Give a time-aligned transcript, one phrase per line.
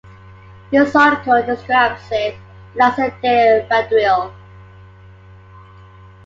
[0.71, 4.33] This article describes Saint-Lazare-de-Vaudreuil.